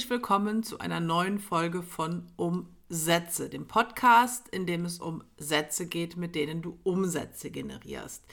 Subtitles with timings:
[0.00, 5.86] Herzlich willkommen zu einer neuen Folge von Umsätze, dem Podcast, in dem es um Sätze
[5.86, 8.24] geht, mit denen du Umsätze generierst.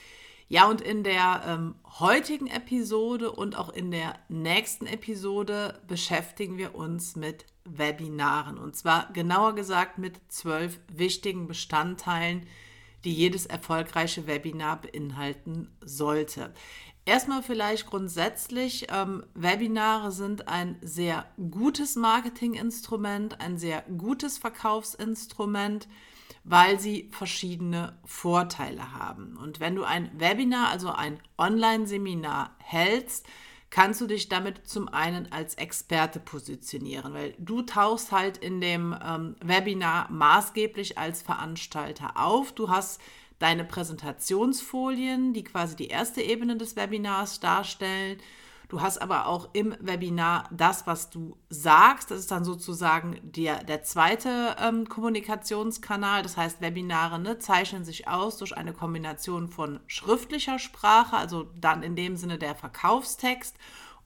[0.48, 6.74] Ja, und in der ähm, heutigen Episode und auch in der nächsten Episode beschäftigen wir
[6.74, 8.56] uns mit Webinaren.
[8.56, 12.46] Und zwar genauer gesagt mit zwölf wichtigen Bestandteilen,
[13.04, 16.54] die jedes erfolgreiche Webinar beinhalten sollte.
[17.08, 25.88] Erstmal vielleicht grundsätzlich, ähm, Webinare sind ein sehr gutes Marketinginstrument, ein sehr gutes Verkaufsinstrument,
[26.44, 29.38] weil sie verschiedene Vorteile haben.
[29.38, 33.26] Und wenn du ein Webinar, also ein Online-Seminar hältst,
[33.70, 38.94] kannst du dich damit zum einen als Experte positionieren, weil du tauchst halt in dem
[39.02, 42.52] ähm, Webinar maßgeblich als Veranstalter auf.
[42.52, 43.00] Du hast
[43.38, 48.18] deine Präsentationsfolien, die quasi die erste Ebene des Webinars darstellen.
[48.68, 52.10] Du hast aber auch im Webinar das, was du sagst.
[52.10, 56.22] Das ist dann sozusagen der, der zweite ähm, Kommunikationskanal.
[56.22, 61.82] Das heißt, Webinare ne, zeichnen sich aus durch eine Kombination von schriftlicher Sprache, also dann
[61.82, 63.56] in dem Sinne der Verkaufstext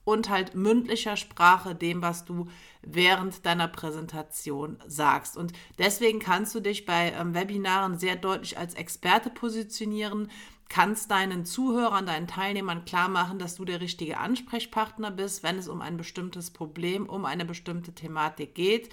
[0.05, 2.47] und halt mündlicher Sprache, dem, was du
[2.81, 5.37] während deiner Präsentation sagst.
[5.37, 10.29] Und deswegen kannst du dich bei ähm, Webinaren sehr deutlich als Experte positionieren,
[10.69, 15.67] kannst deinen Zuhörern, deinen Teilnehmern klar machen, dass du der richtige Ansprechpartner bist, wenn es
[15.67, 18.89] um ein bestimmtes Problem, um eine bestimmte Thematik geht.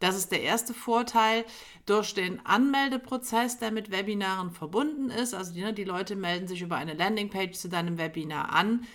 [0.00, 1.44] Das ist der erste Vorteil
[1.86, 5.34] durch den Anmeldeprozess, der mit Webinaren verbunden ist.
[5.34, 8.86] Also die, ne, die Leute melden sich über eine Landingpage zu deinem Webinar an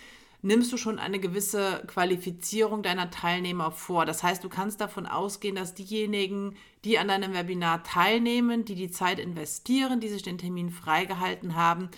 [0.42, 4.06] nimmst du schon eine gewisse Qualifizierung deiner Teilnehmer vor.
[4.06, 8.92] Das heißt, du kannst davon ausgehen, dass diejenigen, die an deinem Webinar teilnehmen, die die
[8.92, 11.90] Zeit investieren, die sich den Termin freigehalten haben,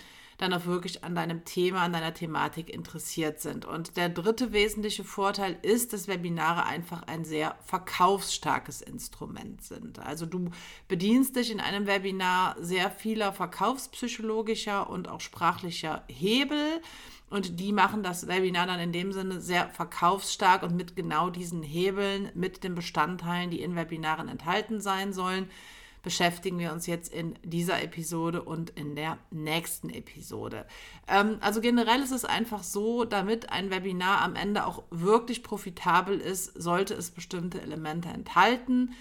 [0.42, 3.64] dann auch wirklich an deinem Thema, an deiner Thematik interessiert sind.
[3.64, 10.00] Und der dritte wesentliche Vorteil ist, dass Webinare einfach ein sehr verkaufsstarkes Instrument sind.
[10.00, 10.50] Also du
[10.88, 16.80] bedienst dich in einem Webinar sehr vieler verkaufspsychologischer und auch sprachlicher Hebel.
[17.32, 21.62] Und die machen das Webinar dann in dem Sinne sehr verkaufsstark und mit genau diesen
[21.62, 25.48] Hebeln, mit den Bestandteilen, die in Webinaren enthalten sein sollen,
[26.02, 30.66] beschäftigen wir uns jetzt in dieser Episode und in der nächsten Episode.
[31.08, 36.20] Ähm, also generell ist es einfach so, damit ein Webinar am Ende auch wirklich profitabel
[36.20, 38.92] ist, sollte es bestimmte Elemente enthalten,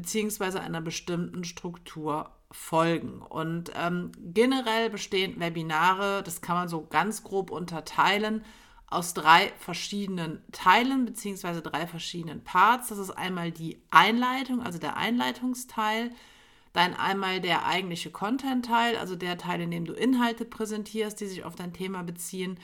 [0.00, 3.20] beziehungsweise einer bestimmten Struktur folgen.
[3.20, 8.42] Und ähm, generell bestehen Webinare, das kann man so ganz grob unterteilen,
[8.86, 12.88] aus drei verschiedenen Teilen beziehungsweise drei verschiedenen Parts.
[12.88, 16.10] Das ist einmal die Einleitung, also der Einleitungsteil,
[16.72, 21.44] dann einmal der eigentliche Content-Teil, also der Teil, in dem du Inhalte präsentierst, die sich
[21.44, 22.58] auf dein Thema beziehen.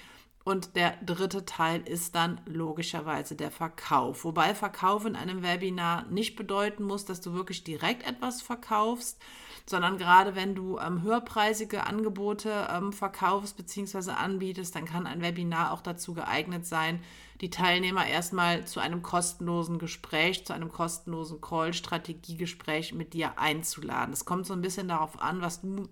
[0.47, 4.23] Und der dritte Teil ist dann logischerweise der Verkauf.
[4.23, 9.21] Wobei Verkauf in einem Webinar nicht bedeuten muss, dass du wirklich direkt etwas verkaufst,
[9.69, 14.13] sondern gerade wenn du ähm, höherpreisige Angebote ähm, verkaufst bzw.
[14.13, 17.01] anbietest, dann kann ein Webinar auch dazu geeignet sein,
[17.41, 24.13] die Teilnehmer erstmal zu einem kostenlosen Gespräch, zu einem kostenlosen Call-Strategiegespräch mit dir einzuladen.
[24.13, 25.89] Es kommt so ein bisschen darauf an, was du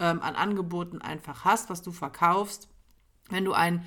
[0.00, 2.68] ähm, an Angeboten einfach hast, was du verkaufst
[3.32, 3.84] wenn du ein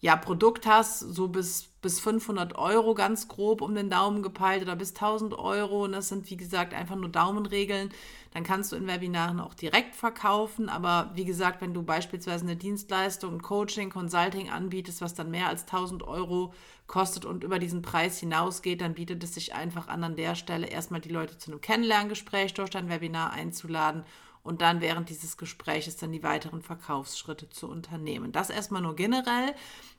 [0.00, 4.76] ja, Produkt hast, so bis, bis 500 Euro ganz grob um den Daumen gepeilt oder
[4.76, 7.90] bis 1000 Euro, und das sind wie gesagt einfach nur Daumenregeln,
[8.32, 10.68] dann kannst du in Webinaren auch direkt verkaufen.
[10.68, 15.62] Aber wie gesagt, wenn du beispielsweise eine Dienstleistung, Coaching, Consulting anbietest, was dann mehr als
[15.62, 16.54] 1000 Euro
[16.86, 20.68] kostet und über diesen Preis hinausgeht, dann bietet es sich einfach an, an der Stelle
[20.68, 24.04] erstmal die Leute zu einem Kennenlerngespräch durch dein Webinar einzuladen
[24.48, 28.32] und dann während dieses Gespräches dann die weiteren Verkaufsschritte zu unternehmen.
[28.32, 29.54] Das erstmal nur generell.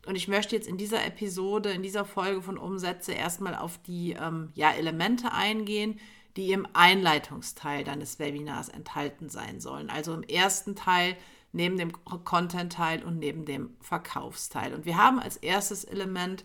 [0.08, 4.14] Und ich möchte jetzt in dieser Episode, in dieser Folge von Umsätze erstmal auf die
[4.20, 6.00] ähm, ja, Elemente eingehen,
[6.36, 9.92] die im Einleitungsteil deines Webinars enthalten sein sollen.
[9.92, 11.16] Also im ersten Teil
[11.52, 14.74] neben dem Content-Teil und neben dem Verkaufsteil.
[14.74, 16.44] Und wir haben als erstes Element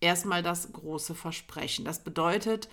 [0.00, 1.86] erstmal das große Versprechen.
[1.86, 2.68] Das bedeutet,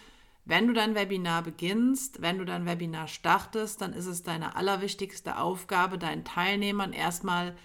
[0.46, 5.40] wenn du dein Webinar beginnst, wenn du dein Webinar startest, dann ist es deine allerwichtigste
[5.40, 7.56] Aufgabe, deinen Teilnehmern erstmal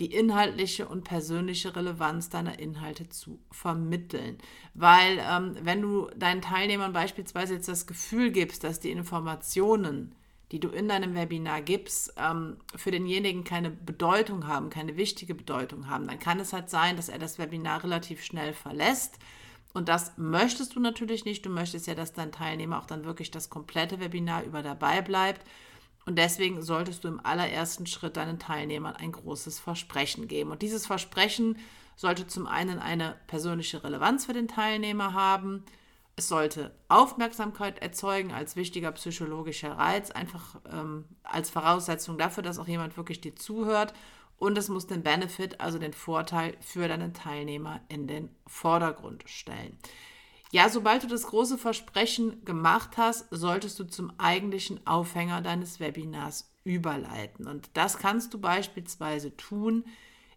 [0.00, 4.38] die inhaltliche und persönliche Relevanz deiner Inhalte zu vermitteln.
[4.74, 10.14] Weil ähm, wenn du deinen Teilnehmern beispielsweise jetzt das Gefühl gibst, dass die Informationen,
[10.52, 15.88] die du in deinem Webinar gibst, ähm, für denjenigen keine Bedeutung haben, keine wichtige Bedeutung
[15.88, 19.18] haben, dann kann es halt sein, dass er das Webinar relativ schnell verlässt
[19.74, 21.44] und das möchtest du natürlich nicht.
[21.44, 25.46] Du möchtest ja, dass dein Teilnehmer auch dann wirklich das komplette Webinar über dabei bleibt.
[26.06, 30.52] Und deswegen solltest du im allerersten Schritt deinen Teilnehmern ein großes Versprechen geben.
[30.52, 31.58] Und dieses Versprechen
[31.96, 35.64] sollte zum einen eine persönliche Relevanz für den Teilnehmer haben
[36.18, 42.68] Es sollte Aufmerksamkeit erzeugen als wichtiger psychologischer Reiz, einfach ähm, als Voraussetzung dafür, dass auch
[42.68, 43.92] jemand wirklich dir zuhört.
[44.38, 49.78] Und es muss den Benefit, also den Vorteil für deinen Teilnehmer in den Vordergrund stellen.
[50.52, 56.50] Ja, sobald du das große Versprechen gemacht hast, solltest du zum eigentlichen Aufhänger deines Webinars
[56.64, 57.46] überleiten.
[57.46, 59.84] Und das kannst du beispielsweise tun,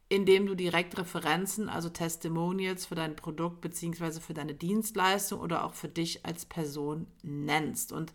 [0.10, 4.20] indem du direkt Referenzen, also Testimonials für dein Produkt bzw.
[4.20, 7.92] für deine Dienstleistung oder auch für dich als Person nennst.
[7.92, 8.12] Und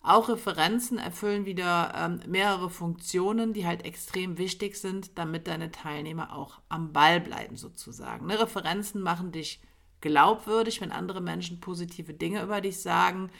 [0.00, 6.34] auch Referenzen erfüllen wieder ähm, mehrere Funktionen, die halt extrem wichtig sind, damit deine Teilnehmer
[6.34, 8.26] auch am Ball bleiben sozusagen.
[8.26, 8.38] Ne?
[8.38, 9.60] Referenzen machen dich
[10.00, 13.30] glaubwürdig, wenn andere Menschen positive Dinge über dich sagen.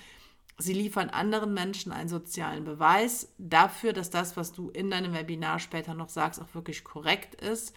[0.58, 5.60] Sie liefern anderen Menschen einen sozialen Beweis dafür, dass das, was du in deinem Webinar
[5.60, 7.74] später noch sagst, auch wirklich korrekt ist.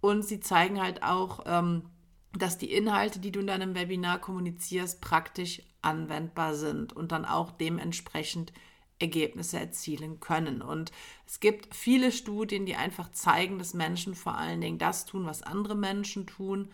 [0.00, 1.90] Und sie zeigen halt auch, ähm,
[2.32, 7.50] dass die Inhalte, die du in deinem Webinar kommunizierst, praktisch anwendbar sind und dann auch
[7.50, 8.52] dementsprechend
[8.98, 10.62] Ergebnisse erzielen können.
[10.62, 10.92] Und
[11.26, 15.42] es gibt viele Studien, die einfach zeigen, dass Menschen vor allen Dingen das tun, was
[15.42, 16.70] andere Menschen tun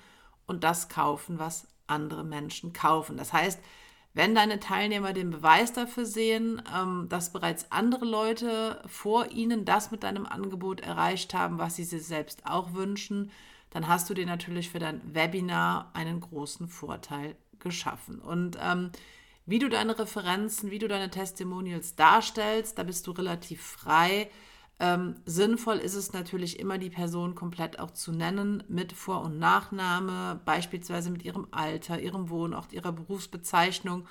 [0.46, 3.16] und das kaufen, was andere Menschen kaufen.
[3.16, 3.60] Das heißt,
[4.12, 9.90] wenn deine Teilnehmer den Beweis dafür sehen, ähm, dass bereits andere Leute vor ihnen das
[9.90, 13.30] mit deinem Angebot erreicht haben, was sie sich selbst auch wünschen,
[13.70, 17.36] dann hast du dir natürlich für dein Webinar einen großen Vorteil
[17.66, 18.18] geschaffen.
[18.18, 18.90] Und ähm,
[19.44, 24.30] wie du deine Referenzen, wie du deine Testimonials darstellst, da bist du relativ frei.
[24.78, 29.38] Ähm, sinnvoll ist es natürlich immer, die Person komplett auch zu nennen mit Vor- und
[29.38, 34.06] Nachname, beispielsweise mit ihrem Alter, ihrem Wohnort, ihrer Berufsbezeichnung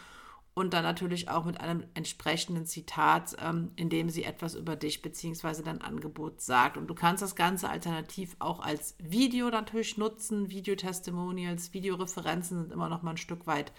[0.56, 5.02] und dann natürlich auch mit einem entsprechenden Zitat, ähm, in dem sie etwas über dich
[5.02, 5.62] bzw.
[5.63, 6.78] dein Angebot sagt.
[6.78, 10.50] Und du kannst das Ganze alternativ auch als Video natürlich nutzen.
[10.50, 13.74] Videotestimonials, Videoreferenzen sind immer noch mal ein Stück weit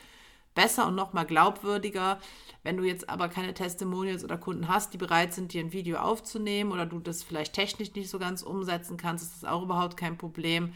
[0.55, 2.21] besser und nochmal glaubwürdiger.
[2.63, 5.97] Wenn du jetzt aber keine Testimonials oder Kunden hast, die bereit sind, dir ein Video
[5.97, 9.97] aufzunehmen oder du das vielleicht technisch nicht so ganz umsetzen kannst, ist das auch überhaupt
[9.97, 10.75] kein Problem.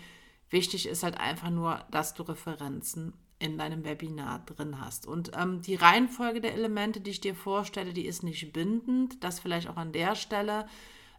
[0.48, 5.06] Wichtig ist halt einfach nur, dass du Referenzen in deinem Webinar drin hast.
[5.06, 9.24] Und ähm, die Reihenfolge der Elemente, die ich dir vorstelle, die ist nicht bindend.
[9.24, 10.66] Das vielleicht auch an der Stelle.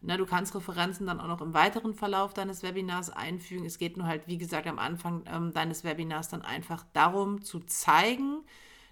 [0.01, 3.65] Na, du kannst Referenzen dann auch noch im weiteren Verlauf deines Webinars einfügen.
[3.65, 7.59] Es geht nur halt, wie gesagt, am Anfang ähm, deines Webinars dann einfach darum zu
[7.59, 8.43] zeigen,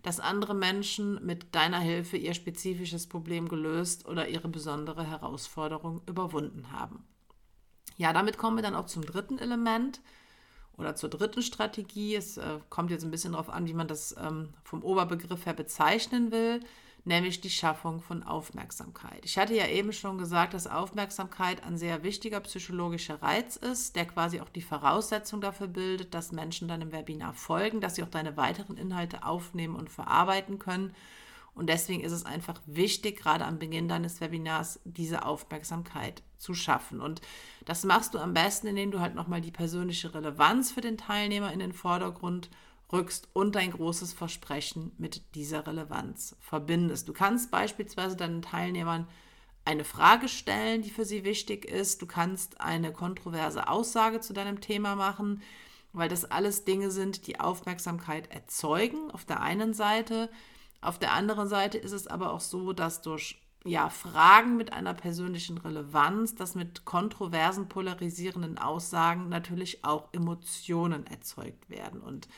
[0.01, 6.71] dass andere Menschen mit deiner Hilfe ihr spezifisches Problem gelöst oder ihre besondere Herausforderung überwunden
[6.71, 7.03] haben.
[7.97, 10.01] Ja, damit kommen wir dann auch zum dritten Element
[10.79, 12.15] oder zur dritten Strategie.
[12.15, 15.53] Es äh, kommt jetzt ein bisschen darauf an, wie man das ähm, vom Oberbegriff her
[15.53, 16.61] bezeichnen will
[17.05, 19.23] nämlich die Schaffung von Aufmerksamkeit.
[19.23, 24.05] Ich hatte ja eben schon gesagt, dass Aufmerksamkeit ein sehr wichtiger psychologischer Reiz ist, der
[24.05, 28.37] quasi auch die Voraussetzung dafür bildet, dass Menschen deinem Webinar folgen, dass sie auch deine
[28.37, 30.95] weiteren Inhalte aufnehmen und verarbeiten können.
[31.59, 37.01] Und deswegen ist es einfach wichtig, gerade am Beginn deines Webinars diese Aufmerksamkeit zu schaffen.
[37.01, 37.19] Und
[37.65, 41.51] das machst du am besten, indem du halt nochmal die persönliche Relevanz für den Teilnehmer
[41.51, 42.49] in den Vordergrund
[42.93, 47.09] rückst und dein großes Versprechen mit dieser Relevanz verbindest.
[47.09, 49.05] Du kannst beispielsweise deinen Teilnehmern
[49.65, 52.01] eine Frage stellen, die für sie wichtig ist.
[52.01, 55.41] Du kannst eine kontroverse Aussage zu deinem Thema machen,
[55.91, 60.29] weil das alles Dinge sind, die Aufmerksamkeit erzeugen auf der einen Seite.
[60.81, 64.93] Auf der anderen Seite ist es aber auch so, dass durch ja, Fragen mit einer
[64.93, 71.99] persönlichen Relevanz, dass mit kontroversen, polarisierenden Aussagen natürlich auch Emotionen erzeugt werden.
[71.99, 72.29] Und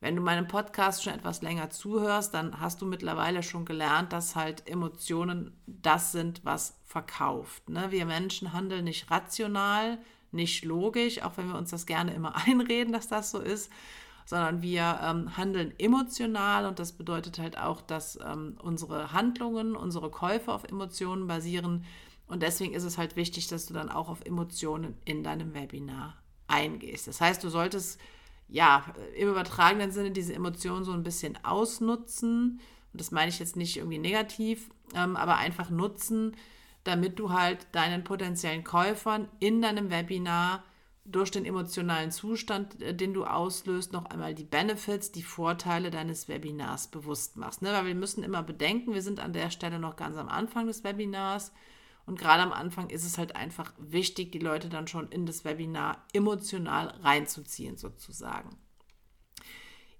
[0.00, 4.36] wenn du meinem Podcast schon etwas länger zuhörst, dann hast du mittlerweile schon gelernt, dass
[4.36, 7.68] halt Emotionen das sind, was verkauft.
[7.68, 7.90] Ne?
[7.90, 9.98] Wir Menschen handeln nicht rational,
[10.30, 13.72] nicht logisch, auch wenn wir uns das gerne immer einreden, dass das so ist,
[14.28, 20.10] sondern wir ähm, handeln emotional und das bedeutet halt auch, dass ähm, unsere Handlungen, unsere
[20.10, 21.86] Käufe auf Emotionen basieren.
[22.26, 26.14] Und deswegen ist es halt wichtig, dass du dann auch auf Emotionen in deinem Webinar
[26.46, 27.08] eingehst.
[27.08, 27.98] Das heißt, du solltest
[28.48, 28.84] ja,
[29.16, 32.60] im übertragenen Sinne diese Emotionen so ein bisschen ausnutzen.
[32.92, 36.36] Und das meine ich jetzt nicht irgendwie negativ, ähm, aber einfach nutzen,
[36.84, 40.64] damit du halt deinen potenziellen Käufern in deinem Webinar
[41.10, 46.28] durch den emotionalen Zustand, äh, den du auslöst, noch einmal die Benefits, die Vorteile deines
[46.28, 47.62] Webinars bewusst machst.
[47.62, 47.72] Ne?
[47.72, 50.84] Weil wir müssen immer bedenken, wir sind an der Stelle noch ganz am Anfang des
[50.84, 51.52] Webinars.
[52.06, 55.44] Und gerade am Anfang ist es halt einfach wichtig, die Leute dann schon in das
[55.44, 58.56] Webinar emotional reinzuziehen, sozusagen.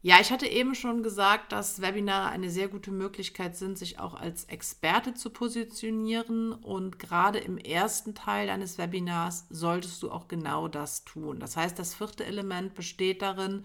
[0.01, 4.15] Ja, ich hatte eben schon gesagt, dass Webinare eine sehr gute Möglichkeit sind, sich auch
[4.15, 6.53] als Experte zu positionieren.
[6.53, 11.41] Und gerade im ersten Teil deines Webinars solltest du auch genau das tun.
[11.41, 13.65] Das heißt, das vierte Element besteht darin,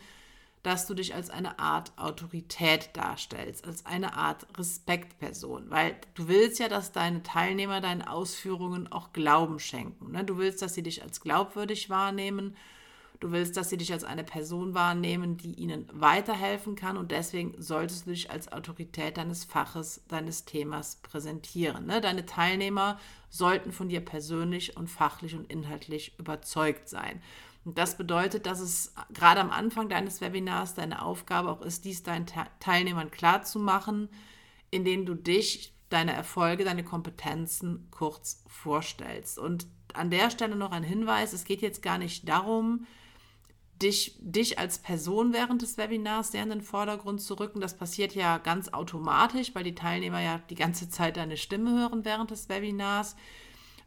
[0.63, 6.58] dass du dich als eine Art Autorität darstellst, als eine Art Respektperson, weil du willst
[6.60, 10.12] ja, dass deine Teilnehmer deinen Ausführungen auch Glauben schenken.
[10.13, 10.24] Ne?
[10.24, 12.56] Du willst, dass sie dich als glaubwürdig wahrnehmen.
[13.24, 17.53] Du willst, dass sie dich als eine Person wahrnehmen, die ihnen weiterhelfen kann und deswegen
[17.58, 21.86] solltest du dich als Autorität deines Faches, deines Themas präsentieren.
[21.86, 22.01] Ne?
[22.01, 23.00] Deine Teilnehmer
[23.30, 27.22] sollten von dir persönlich und fachlich und inhaltlich überzeugt sein.
[27.63, 32.03] Und das bedeutet, dass es gerade am Anfang deines Webinars deine Aufgabe auch ist, dies
[32.03, 32.25] deinen
[32.60, 34.10] Teilnehmern klarzumachen,
[34.70, 39.39] indem du dich, deine Erfolge, deine Kompetenzen kurz vorstellst.
[39.39, 42.86] Und an der Stelle noch ein Hinweis, es geht jetzt gar nicht darum,
[43.82, 47.60] dich, dich als Person während des Webinars sehr in den Vordergrund zu rücken.
[47.60, 52.06] Das passiert ja ganz automatisch, weil die Teilnehmer ja die ganze Zeit deine Stimme hören
[52.06, 53.15] während des Webinars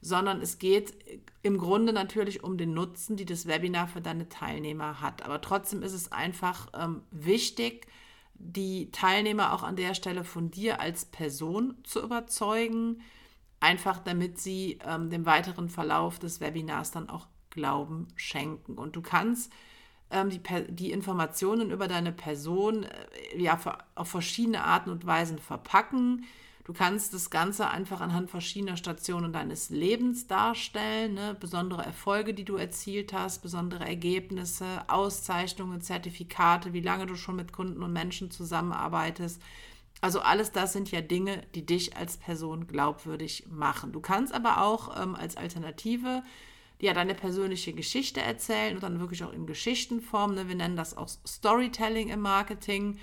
[0.01, 0.95] sondern es geht
[1.43, 5.23] im Grunde natürlich um den Nutzen, die das Webinar für deine Teilnehmer hat.
[5.23, 7.87] Aber trotzdem ist es einfach ähm, wichtig,
[8.35, 13.01] die Teilnehmer auch an der Stelle von dir als Person zu überzeugen,
[13.61, 18.77] einfach damit sie ähm, dem weiteren Verlauf des Webinars dann auch Glauben schenken.
[18.77, 19.51] Und du kannst
[20.11, 23.59] ähm, die, die Informationen über deine Person äh, ja
[23.95, 26.25] auf verschiedene Arten und Weisen verpacken
[26.67, 31.37] Du kannst das Ganze einfach anhand verschiedener Stationen deines Lebens darstellen, ne?
[31.39, 37.53] besondere Erfolge, die du erzielt hast, besondere Ergebnisse, Auszeichnungen, Zertifikate, wie lange du schon mit
[37.53, 39.41] Kunden und Menschen zusammenarbeitest.
[40.01, 43.93] Also alles das sind ja Dinge, die dich als Person glaubwürdig machen.
[43.93, 46.25] Du kannst aber auch ähm, als Alternative
[46.81, 50.35] ja deine persönliche Geschichte erzählen und dann wirklich auch in Geschichtenform.
[50.35, 50.49] Ne?
[50.49, 52.99] Wir nennen das auch Storytelling im Marketing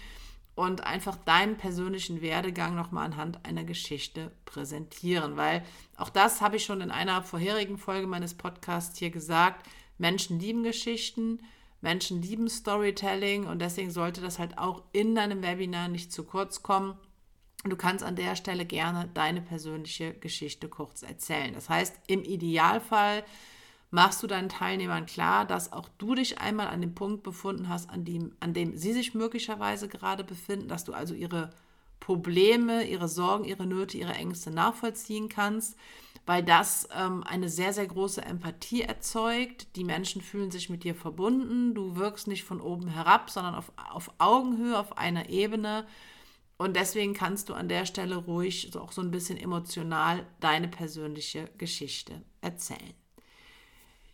[0.55, 5.35] und einfach deinen persönlichen Werdegang nochmal anhand einer Geschichte präsentieren.
[5.35, 5.63] Weil
[5.97, 9.67] auch das habe ich schon in einer vorherigen Folge meines Podcasts hier gesagt.
[9.97, 11.39] Menschen lieben Geschichten,
[11.81, 16.61] Menschen lieben Storytelling und deswegen sollte das halt auch in deinem Webinar nicht zu kurz
[16.61, 16.97] kommen.
[17.65, 21.53] Du kannst an der Stelle gerne deine persönliche Geschichte kurz erzählen.
[21.53, 23.23] Das heißt, im Idealfall
[23.93, 27.91] machst du deinen Teilnehmern klar, dass auch du dich einmal an dem Punkt befunden hast,
[27.91, 31.51] an dem, an dem sie sich möglicherweise gerade befinden, dass du also ihre
[31.99, 35.77] Probleme, ihre Sorgen, ihre Nöte, ihre Ängste nachvollziehen kannst,
[36.25, 39.75] weil das ähm, eine sehr, sehr große Empathie erzeugt.
[39.75, 41.75] Die Menschen fühlen sich mit dir verbunden.
[41.75, 45.85] Du wirkst nicht von oben herab, sondern auf, auf Augenhöhe, auf einer Ebene.
[46.57, 50.67] Und deswegen kannst du an der Stelle ruhig so auch so ein bisschen emotional deine
[50.67, 53.02] persönliche Geschichte erzählen.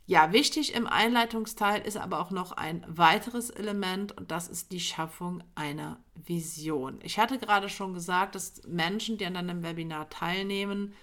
[0.09, 4.79] Ja, wichtig im Einleitungsteil ist aber auch noch ein weiteres Element und das ist die
[4.79, 6.97] Schaffung einer Vision.
[7.03, 10.95] Ich hatte gerade schon gesagt, dass Menschen, die an einem Webinar teilnehmen,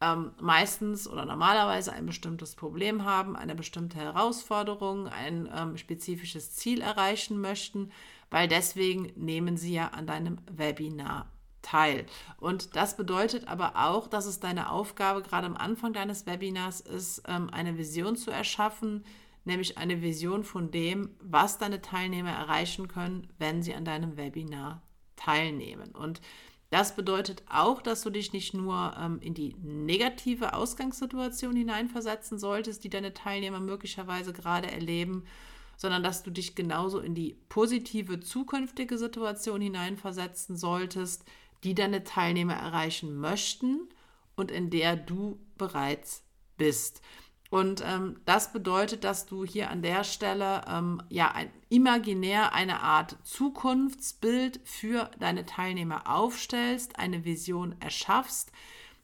[0.00, 6.80] ähm, meistens oder normalerweise ein bestimmtes Problem haben, eine bestimmte Herausforderung, ein ähm, spezifisches Ziel
[6.80, 7.92] erreichen möchten,
[8.30, 11.30] weil deswegen nehmen sie ja an deinem Webinar
[11.66, 12.06] teil.
[12.38, 17.22] Und das bedeutet aber auch, dass es deine Aufgabe gerade am Anfang deines Webinars ist,
[17.26, 19.04] ähm, eine Vision zu erschaffen,
[19.44, 24.82] nämlich eine Vision von dem, was deine Teilnehmer erreichen können, wenn sie an deinem Webinar
[25.16, 25.92] teilnehmen.
[25.92, 26.20] Und
[26.70, 32.84] das bedeutet auch, dass du dich nicht nur ähm, in die negative Ausgangssituation hineinversetzen solltest,
[32.84, 35.24] die deine Teilnehmer möglicherweise gerade erleben,
[35.76, 41.24] sondern dass du dich genauso in die positive zukünftige Situation hineinversetzen solltest,
[41.66, 43.88] die deine Teilnehmer erreichen möchten
[44.36, 46.22] und in der du bereits
[46.56, 47.02] bist.
[47.50, 52.82] Und ähm, das bedeutet, dass du hier an der Stelle ähm, ja ein, imaginär eine
[52.82, 58.52] Art Zukunftsbild für deine Teilnehmer aufstellst, eine Vision erschaffst.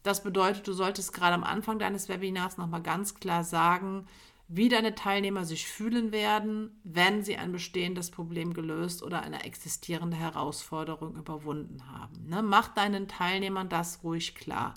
[0.04, 4.06] Das bedeutet, du solltest gerade am Anfang deines Webinars nochmal ganz klar sagen,
[4.54, 10.18] wie deine Teilnehmer sich fühlen werden, wenn sie ein bestehendes Problem gelöst oder eine existierende
[10.18, 12.28] Herausforderung überwunden haben.
[12.28, 12.42] Ne?
[12.42, 14.74] Mach deinen Teilnehmern das ruhig klar.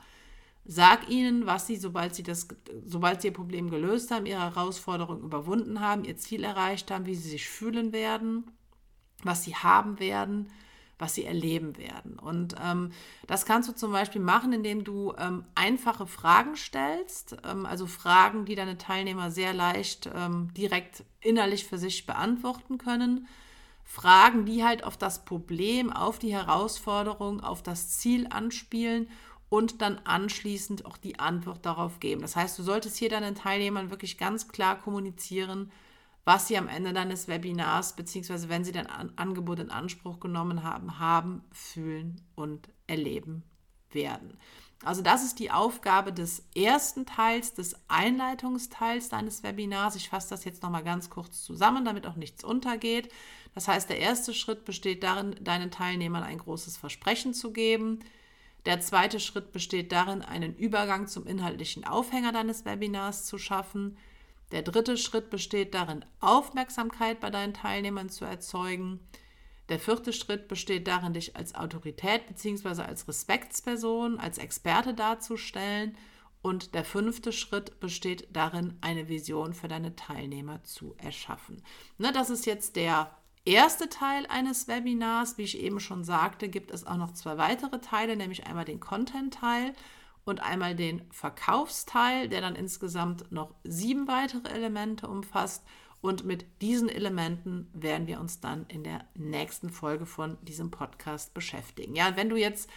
[0.64, 2.48] Sag ihnen, was sie, sobald sie, das,
[2.86, 7.16] sobald sie ihr Problem gelöst haben, ihre Herausforderung überwunden haben, ihr Ziel erreicht haben, wie
[7.16, 8.46] sie sich fühlen werden,
[9.24, 10.48] was sie haben werden
[10.98, 12.18] was sie erleben werden.
[12.18, 12.92] Und ähm,
[13.28, 18.46] das kannst du zum Beispiel machen, indem du ähm, einfache Fragen stellst, ähm, also Fragen,
[18.46, 23.28] die deine Teilnehmer sehr leicht ähm, direkt innerlich für sich beantworten können.
[23.84, 29.08] Fragen, die halt auf das Problem, auf die Herausforderung, auf das Ziel anspielen
[29.50, 32.22] und dann anschließend auch die Antwort darauf geben.
[32.22, 35.72] Das heißt, du solltest hier deinen Teilnehmern wirklich ganz klar kommunizieren,
[36.26, 41.00] was sie am Ende deines Webinars, beziehungsweise wenn sie dein Angebot in Anspruch genommen haben,
[41.00, 43.44] haben, fühlen und erleben
[43.92, 44.38] werden.
[44.84, 49.96] Also das ist die Aufgabe des ersten Teils, des Einleitungsteils deines Webinars.
[49.96, 53.10] Ich fasse das jetzt nochmal ganz kurz zusammen, damit auch nichts untergeht.
[53.54, 58.00] Das heißt, der erste Schritt besteht darin, deinen Teilnehmern ein großes Versprechen zu geben.
[58.66, 63.98] Der zweite Schritt besteht darin, einen Übergang zum inhaltlichen Aufhänger deines Webinars zu schaffen.
[64.56, 69.02] Der dritte Schritt besteht darin, Aufmerksamkeit bei deinen Teilnehmern zu erzeugen.
[69.68, 72.84] Der vierte Schritt besteht darin, dich als Autorität bzw.
[72.84, 75.98] als Respektsperson, als Experte darzustellen.
[76.42, 81.62] Und der fünfte Schritt besteht darin, eine Vision für deine Teilnehmer zu erschaffen.
[81.98, 85.38] Ne, das ist jetzt der erste Teil eines Webinars.
[85.38, 88.80] Wie ich eben schon sagte, gibt es auch noch zwei weitere Teile, nämlich einmal den
[88.80, 89.74] Content-Teil
[90.26, 95.64] und einmal den Verkaufsteil, der dann insgesamt noch sieben weitere Elemente umfasst.
[96.02, 101.34] Und mit diesen Elementen werden wir uns dann in der nächsten Folge von diesem Podcast
[101.34, 101.96] beschäftigen.
[101.96, 102.70] Ja, wenn du jetzt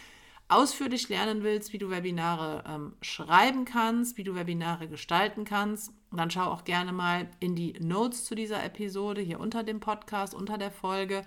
[0.47, 6.31] ausführlich lernen willst, wie du Webinare ähm, schreiben kannst, wie du Webinare gestalten kannst, dann
[6.31, 10.57] schau auch gerne mal in die Notes zu dieser Episode hier unter dem Podcast, unter
[10.57, 11.23] der Folge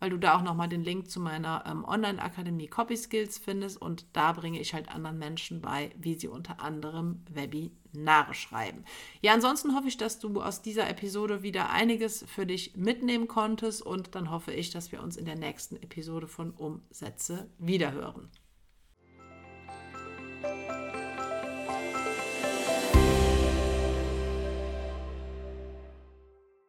[0.00, 4.06] weil du da auch nochmal den Link zu meiner ähm, Online-Akademie Copy Skills findest und
[4.12, 8.84] da bringe ich halt anderen Menschen bei, wie sie unter anderem Webinare schreiben.
[9.20, 13.82] Ja, ansonsten hoffe ich, dass du aus dieser Episode wieder einiges für dich mitnehmen konntest
[13.82, 18.30] und dann hoffe ich, dass wir uns in der nächsten Episode von Umsätze wiederhören.